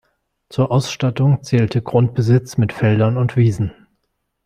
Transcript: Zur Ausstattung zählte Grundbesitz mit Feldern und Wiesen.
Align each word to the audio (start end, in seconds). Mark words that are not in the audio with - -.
Zur 0.49 0.71
Ausstattung 0.71 1.43
zählte 1.43 1.79
Grundbesitz 1.83 2.57
mit 2.57 2.73
Feldern 2.73 3.17
und 3.17 3.35
Wiesen. 3.35 3.85